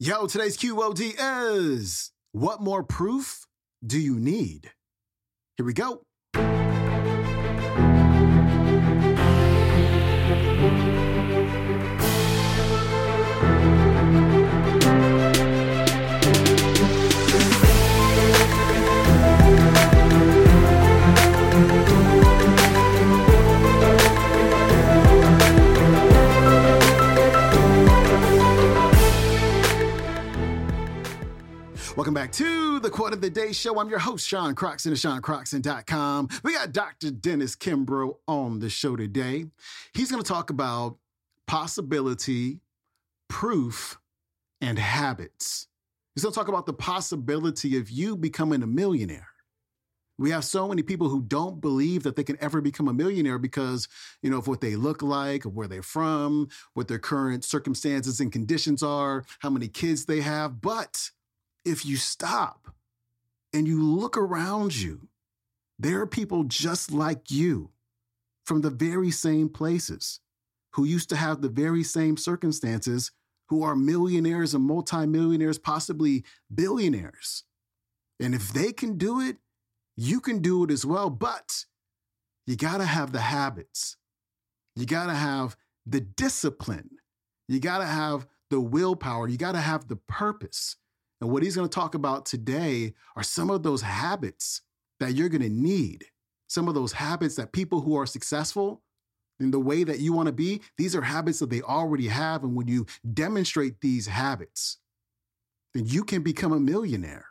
[0.00, 3.44] Yo, today's QOD is What More Proof
[3.84, 4.70] Do You Need?
[5.56, 6.02] Here we go.
[31.98, 33.80] Welcome back to the Quote of the Day Show.
[33.80, 36.28] I'm your host, Sean Croxton of SeanCroxton.com.
[36.44, 37.10] We got Dr.
[37.10, 39.46] Dennis Kimbro on the show today.
[39.94, 40.98] He's going to talk about
[41.48, 42.60] possibility,
[43.26, 43.98] proof,
[44.60, 45.66] and habits.
[46.14, 49.26] He's going to talk about the possibility of you becoming a millionaire.
[50.18, 53.40] We have so many people who don't believe that they can ever become a millionaire
[53.40, 53.88] because,
[54.22, 58.30] you know, of what they look like, where they're from, what their current circumstances and
[58.30, 60.60] conditions are, how many kids they have.
[60.60, 61.10] But
[61.64, 62.74] if you stop
[63.52, 65.08] and you look around you,
[65.78, 67.70] there are people just like you
[68.44, 70.20] from the very same places
[70.72, 73.12] who used to have the very same circumstances
[73.48, 76.24] who are millionaires and multimillionaires, possibly
[76.54, 77.44] billionaires.
[78.20, 79.38] And if they can do it,
[79.96, 81.10] you can do it as well.
[81.10, 81.64] But
[82.46, 83.96] you got to have the habits,
[84.76, 86.90] you got to have the discipline,
[87.48, 90.76] you got to have the willpower, you got to have the purpose.
[91.20, 94.62] And what he's going to talk about today are some of those habits
[95.00, 96.06] that you're going to need.
[96.48, 98.82] Some of those habits that people who are successful
[99.40, 102.42] in the way that you want to be, these are habits that they already have.
[102.42, 104.78] And when you demonstrate these habits,
[105.74, 107.26] then you can become a millionaire.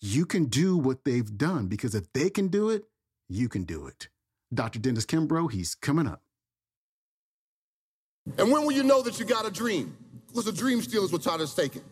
[0.00, 2.84] You can do what they've done because if they can do it,
[3.28, 4.08] you can do it.
[4.52, 4.78] Dr.
[4.78, 6.22] Dennis Kimbro, he's coming up.
[8.38, 9.96] And when will you know that you got a dream?
[10.28, 11.82] Because a dream stealers will try to take it.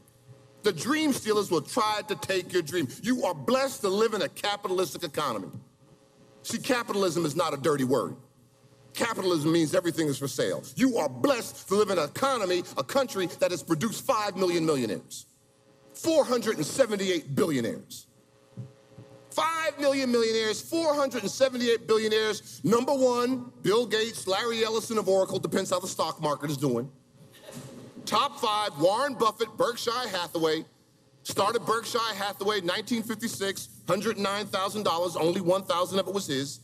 [0.62, 2.88] The dream stealers will try to take your dream.
[3.02, 5.48] You are blessed to live in a capitalistic economy.
[6.42, 8.16] See, capitalism is not a dirty word.
[8.94, 10.62] Capitalism means everything is for sale.
[10.74, 14.66] You are blessed to live in an economy, a country that has produced 5 million
[14.66, 15.26] millionaires,
[15.94, 18.06] 478 billionaires.
[19.30, 22.60] 5 million millionaires, 478 billionaires.
[22.64, 26.90] Number one, Bill Gates, Larry Ellison of Oracle, depends how the stock market is doing.
[28.06, 30.64] Top five, Warren Buffett, Berkshire Hathaway.
[31.22, 36.60] Started Berkshire Hathaway 1956, $109,000, only 1,000 of it was his.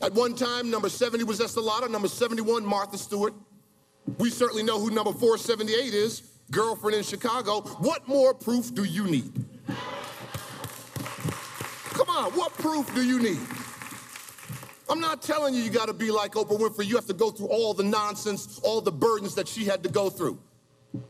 [0.00, 3.34] At one time, number 70 was Estée Lauder, number 71, Martha Stewart.
[4.18, 7.62] We certainly know who number 478 is, girlfriend in Chicago.
[7.78, 9.32] What more proof do you need?
[11.90, 13.40] Come on, what proof do you need?
[14.88, 16.86] I'm not telling you you got to be like Oprah Winfrey.
[16.86, 19.88] You have to go through all the nonsense, all the burdens that she had to
[19.88, 20.38] go through.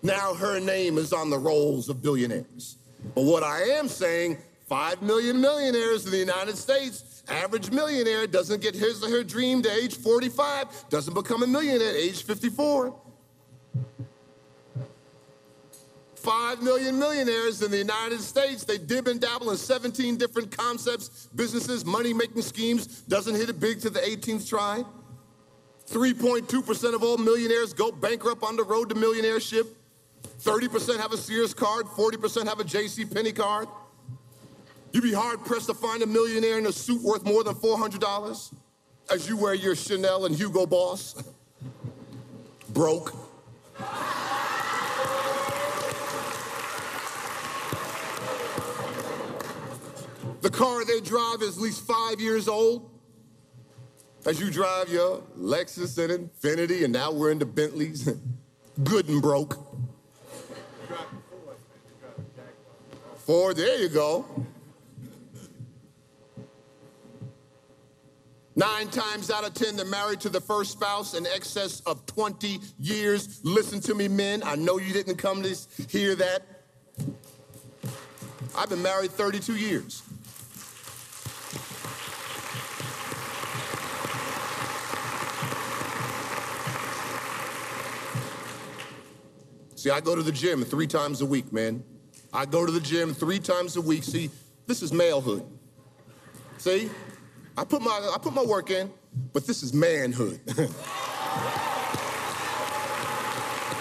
[0.02, 2.76] Now her name is on the rolls of billionaires.
[3.14, 8.62] But what I am saying, 5 million millionaires in the United States, average millionaire doesn't
[8.62, 12.94] get his or her dream to age 45, doesn't become a millionaire at age 54.
[16.24, 18.64] 5 million millionaires in the United States.
[18.64, 23.02] They dib and dabble in 17 different concepts, businesses, money making schemes.
[23.02, 24.82] Doesn't hit it big to the 18th try.
[25.90, 29.66] 3.2% of all millionaires go bankrupt on the road to millionaireship.
[30.40, 33.04] 30% have a Sears card, 40% have a J.C.
[33.04, 33.68] Penney card.
[34.92, 38.54] You'd be hard pressed to find a millionaire in a suit worth more than $400
[39.12, 41.22] as you wear your Chanel and Hugo Boss.
[42.70, 43.23] Broke.
[50.44, 52.90] The car they drive is at least five years old.
[54.26, 58.12] As you drive your Lexus and Infiniti, and now we're into Bentleys.
[58.84, 59.56] Good and broke.
[63.16, 64.26] Ford, there you go.
[68.54, 72.60] Nine times out of 10, they're married to the first spouse in excess of 20
[72.78, 73.40] years.
[73.44, 74.42] Listen to me, men.
[74.44, 75.56] I know you didn't come to
[75.88, 76.42] hear that.
[78.54, 80.02] I've been married 32 years.
[89.84, 91.84] See, I go to the gym three times a week, man.
[92.32, 94.02] I go to the gym three times a week.
[94.02, 94.30] See,
[94.66, 95.44] this is malehood.
[96.56, 96.88] See,
[97.54, 98.90] I put my I put my work in,
[99.34, 100.40] but this is manhood.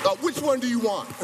[0.05, 1.07] uh, which one do you want?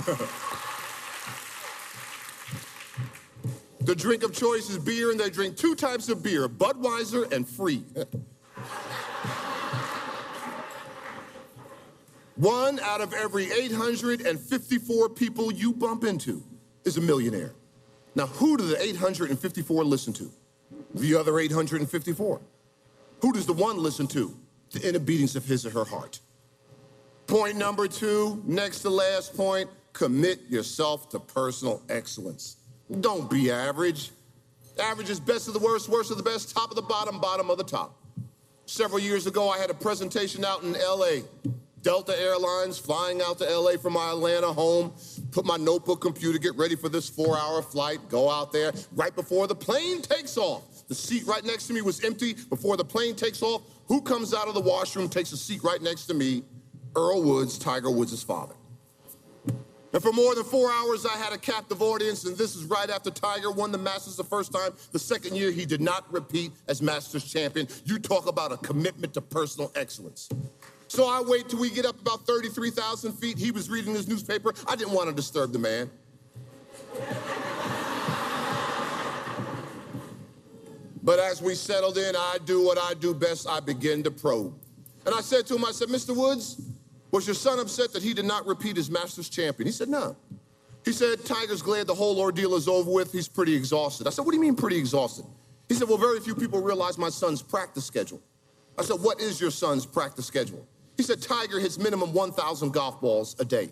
[3.81, 7.45] the drink of choice is beer, and they drink two types of beer: Budweiser and
[7.45, 7.83] Free.
[12.39, 16.41] One out of every 854 people you bump into
[16.85, 17.51] is a millionaire.
[18.15, 20.31] Now, who do the 854 listen to?
[20.95, 22.39] The other 854.
[23.21, 24.33] Who does the one listen to?
[24.71, 26.21] The inner beatings of his or her heart.
[27.27, 32.55] Point number two, next to last point, commit yourself to personal excellence.
[33.01, 34.11] Don't be average.
[34.81, 37.49] Average is best of the worst, worst of the best, top of the bottom, bottom
[37.49, 38.01] of the top.
[38.65, 41.23] Several years ago, I had a presentation out in LA.
[41.81, 44.93] Delta Airlines flying out to LA from my Atlanta home,
[45.31, 49.15] put my notebook computer, get ready for this four hour flight, go out there right
[49.15, 50.87] before the plane takes off.
[50.87, 53.61] The seat right next to me was empty before the plane takes off.
[53.87, 56.43] Who comes out of the washroom, takes a seat right next to me?
[56.95, 58.55] Earl Woods, Tiger Woods' father.
[59.91, 62.89] And for more than four hours, I had a captive audience, and this is right
[62.89, 64.71] after Tiger won the Masters the first time.
[64.91, 67.67] The second year, he did not repeat as Masters champion.
[67.85, 70.29] You talk about a commitment to personal excellence.
[70.89, 73.37] So I wait till we get up about 33,000 feet.
[73.37, 74.55] He was reading his newspaper.
[74.67, 75.87] I didn't want to disturb the man.
[81.03, 83.47] but as we settled in, I do what I do best.
[83.47, 84.55] I begin to probe.
[85.05, 86.15] And I said to him, I said, Mr.
[86.15, 86.59] Woods,
[87.11, 89.67] was your son upset that he did not repeat his Masters champion?
[89.67, 90.15] He said, no.
[90.85, 93.11] He said, Tiger's glad the whole ordeal is over with.
[93.11, 94.07] He's pretty exhausted.
[94.07, 95.25] I said, what do you mean pretty exhausted?
[95.67, 98.23] He said, well, very few people realize my son's practice schedule.
[98.75, 100.67] I said, what is your son's practice schedule?
[100.99, 103.69] He said, Tiger hits minimum 1,000 golf balls a day.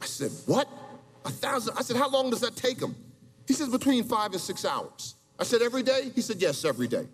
[0.00, 0.68] I said, what?
[1.24, 1.76] A thousand?
[1.76, 2.94] I said, how long does that take him?
[3.48, 5.16] He says, between five and six hours.
[5.36, 6.12] I said, every day?
[6.14, 7.08] He said, yes, every day.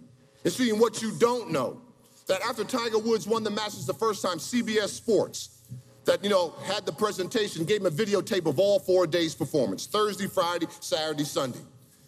[0.44, 1.80] And seeing what you don't know
[2.26, 5.62] that after Tiger Woods won the Masters the first time, CBS Sports,
[6.04, 9.86] that, you know, had the presentation, gave him a videotape of all four days' performance
[9.86, 11.60] Thursday, Friday, Saturday, Sunday.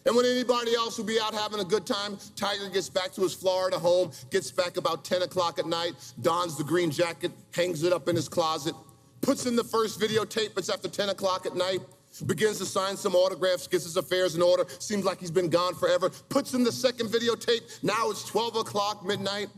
[0.06, 3.22] And when anybody else would be out having a good time, Tiger gets back to
[3.22, 5.92] his Florida home, gets back about 10 o'clock at night,
[6.22, 8.74] dons the green jacket, hangs it up in his closet,
[9.20, 11.80] puts in the first videotape, it's after 10 o'clock at night,
[12.26, 15.74] begins to sign some autographs, gets his affairs in order, seems like he's been gone
[15.74, 19.48] forever, puts in the second videotape, now it's 12 o'clock midnight,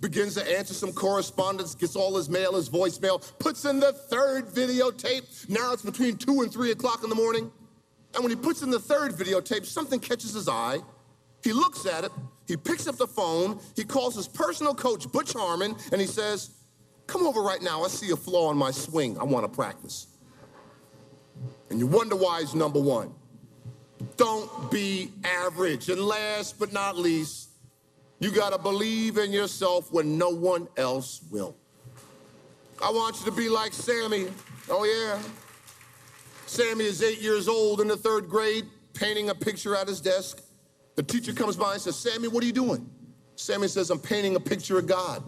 [0.00, 4.46] begins to answer some correspondence, gets all his mail, his voicemail, puts in the third
[4.46, 5.48] videotape.
[5.48, 7.50] Now it's between two and three o'clock in the morning.
[8.14, 10.78] And when he puts in the third videotape, something catches his eye.
[11.42, 12.12] He looks at it,
[12.46, 16.50] he picks up the phone, he calls his personal coach, Butch Harmon, and he says,
[17.06, 17.82] Come over right now.
[17.82, 19.18] I see a flaw in my swing.
[19.18, 20.06] I want to practice.
[21.68, 23.12] And you wonder why he's number one.
[24.16, 25.88] Don't be average.
[25.88, 27.48] And last but not least,
[28.20, 31.56] you got to believe in yourself when no one else will.
[32.80, 34.28] I want you to be like Sammy.
[34.68, 35.20] Oh, yeah.
[36.50, 40.42] Sammy is eight years old in the third grade, painting a picture at his desk.
[40.96, 42.90] The teacher comes by and says, Sammy, what are you doing?
[43.36, 45.22] Sammy says, I'm painting a picture of God.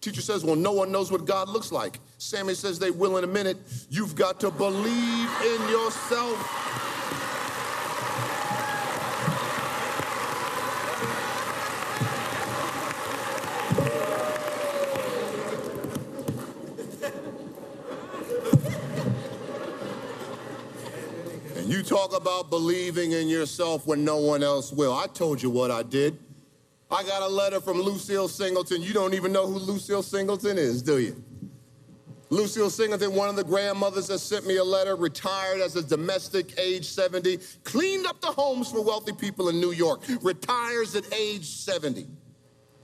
[0.00, 2.00] Teacher says, Well, no one knows what God looks like.
[2.18, 3.56] Sammy says, They will in a minute.
[3.88, 6.93] You've got to believe in yourself.
[21.84, 24.94] Talk about believing in yourself when no one else will.
[24.94, 26.18] I told you what I did.
[26.90, 28.82] I got a letter from Lucille Singleton.
[28.82, 31.22] You don't even know who Lucille Singleton is, do you?
[32.30, 36.58] Lucille Singleton, one of the grandmothers that sent me a letter, retired as a domestic,
[36.58, 41.46] age 70, cleaned up the homes for wealthy people in New York, retires at age
[41.46, 42.06] 70.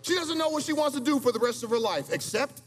[0.02, 2.62] She doesn't know what she wants to do for the rest of her life, except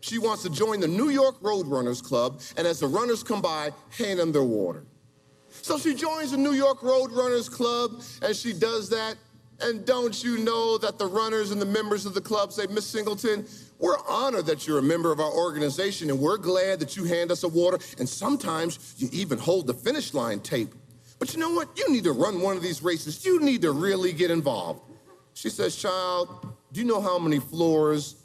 [0.00, 3.70] she wants to join the New York Roadrunners Club, and as the runners come by,
[3.96, 4.84] hand them their water.
[5.60, 9.16] So she joins the New York Roadrunners Club and she does that.
[9.60, 12.86] And don't you know that the runners and the members of the club say, Miss
[12.86, 13.46] Singleton,
[13.78, 17.30] we're honored that you're a member of our organization and we're glad that you hand
[17.30, 17.78] us a water.
[17.98, 20.74] And sometimes you even hold the finish line tape.
[21.18, 21.68] But you know what?
[21.76, 23.24] You need to run one of these races.
[23.24, 24.80] You need to really get involved.
[25.34, 28.16] She says, Child, do you know how many floors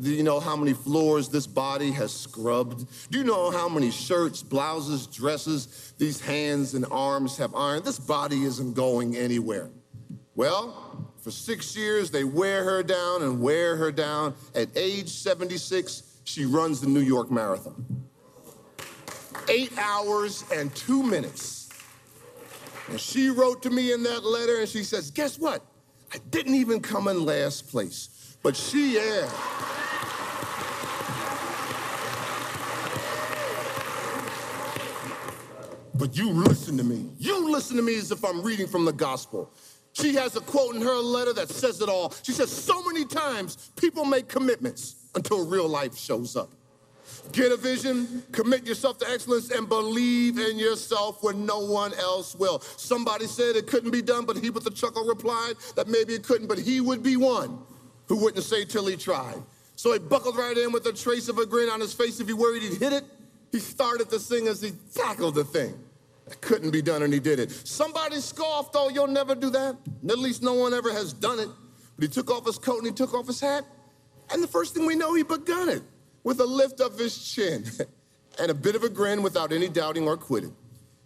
[0.00, 2.86] do you know how many floors this body has scrubbed?
[3.10, 7.84] Do you know how many shirts, blouses, dresses these hands and arms have ironed?
[7.84, 9.70] This body isn't going anywhere.
[10.34, 14.34] Well, for six years, they wear her down and wear her down.
[14.54, 17.84] At age 76, she runs the New York Marathon.
[19.48, 21.68] Eight hours and two minutes.
[22.88, 25.62] And she wrote to me in that letter and she says, Guess what?
[26.12, 28.36] I didn't even come in last place.
[28.42, 29.30] But she, yeah.
[35.94, 37.10] But you listen to me.
[37.18, 39.52] You listen to me as if I'm reading from the gospel.
[39.92, 42.12] She has a quote in her letter that says it all.
[42.22, 46.50] She says, So many times people make commitments until real life shows up.
[47.32, 52.34] Get a vision, commit yourself to excellence, and believe in yourself when no one else
[52.34, 52.60] will.
[52.60, 56.24] Somebody said it couldn't be done, but he with a chuckle replied that maybe it
[56.24, 57.58] couldn't, but he would be one
[58.08, 59.40] who wouldn't say till he tried.
[59.76, 62.20] So he buckled right in with a trace of a grin on his face.
[62.20, 63.04] If he worried he'd hit it,
[63.52, 65.78] he started to sing as he tackled the thing.
[66.26, 67.50] That couldn't be done, and he did it.
[67.50, 69.76] Somebody scoffed, though, you'll never do that.
[70.08, 71.48] At least no one ever has done it.
[71.96, 73.64] But he took off his coat and he took off his hat.
[74.32, 75.82] And the first thing we know, he begun it
[76.22, 77.64] with a lift of his chin
[78.40, 80.54] and a bit of a grin without any doubting or quitting.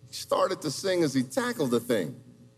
[0.08, 2.14] He started to sing as he tackled the thing.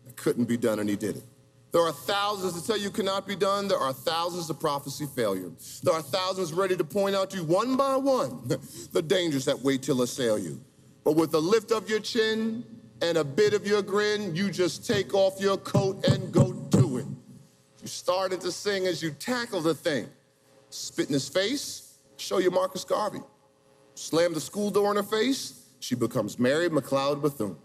[0.07, 1.23] It couldn't be done, and he did it.
[1.71, 3.67] There are thousands to tell you cannot be done.
[3.67, 5.51] There are thousands of prophecy failure.
[5.83, 8.41] There are thousands ready to point out to you one by one
[8.91, 10.61] the dangers that wait till assail you.
[11.03, 12.63] But with a lift of your chin
[13.01, 16.97] and a bit of your grin, you just take off your coat and go do
[16.97, 17.05] it.
[17.81, 20.07] You started to sing as you tackle the thing.
[20.69, 23.21] Spit in his face, show you Marcus Garvey.
[23.95, 27.57] Slam the school door in her face, she becomes Mary McLeod Bethune.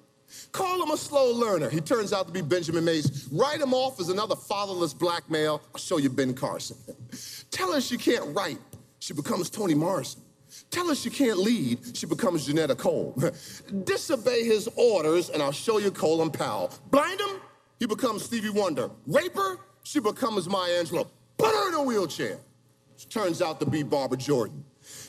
[0.53, 1.71] Call him a slow learner.
[1.71, 3.29] He turns out to be Benjamin Mays.
[3.31, 5.63] Write him off as another fatherless black male.
[5.75, 6.77] I'll show you Ben Carson.
[7.51, 8.59] Tell her she can't write.
[8.99, 10.23] She becomes Toni Morrison.
[10.71, 11.97] Tell her she can't lead.
[11.97, 13.15] She becomes Johnetta Cole.
[13.85, 16.73] Disobey his orders, and I'll show you Colin Powell.
[16.91, 17.41] Blind him,
[17.79, 18.91] he becomes Stevie Wonder.
[19.07, 21.07] Rape her, she becomes Maya Angelou.
[21.39, 22.39] Put her in a wheelchair.
[22.97, 24.65] She turns out to be Barbara Jordan.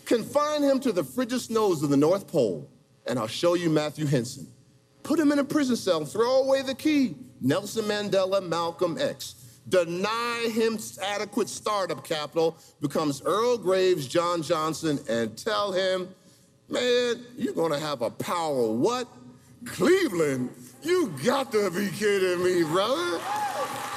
[0.05, 2.69] Confine him to the frigid snows of the North Pole,
[3.05, 4.47] and I'll show you Matthew Henson.
[5.03, 7.15] Put him in a prison cell, throw away the key.
[7.39, 9.35] Nelson Mandela, Malcolm X.
[9.69, 16.07] Deny him adequate startup capital, becomes Earl Graves, John Johnson, and tell him,
[16.69, 19.07] man, you're gonna have a power what?
[19.65, 20.49] Cleveland,
[20.83, 23.19] you got to be kidding me, brother.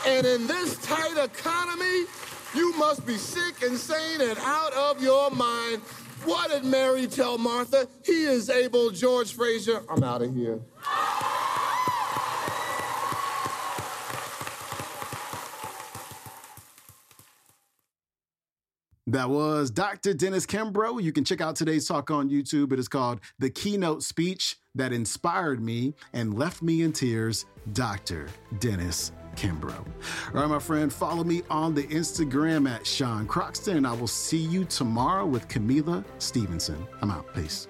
[0.07, 2.07] And in this tight economy,
[2.55, 5.83] you must be sick, insane, and out of your mind.
[6.25, 7.87] What did Mary tell Martha?
[8.05, 9.83] He is able, George Fraser.
[9.89, 10.61] I'm out of here.
[19.11, 20.15] That was Dr.
[20.15, 21.03] Dennis Kimbro.
[21.03, 22.73] You can check out today's talk on YouTube.
[22.73, 28.29] It is called The Keynote Speech That Inspired Me and Left Me in Tears, Dr.
[28.61, 29.79] Dennis Kimbro.
[30.33, 34.07] All right, my friend, follow me on the Instagram at Sean Croxton, and I will
[34.07, 36.87] see you tomorrow with Camila Stevenson.
[37.03, 37.27] I'm out.
[37.35, 37.67] Peace.